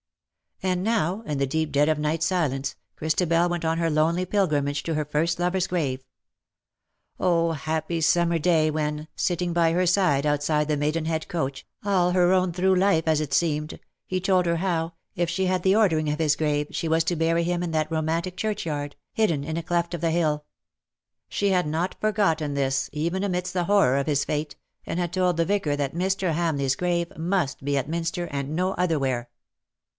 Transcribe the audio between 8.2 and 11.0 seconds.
day when, sitting by her side outside the